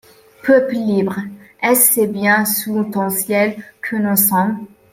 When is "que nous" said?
3.83-4.15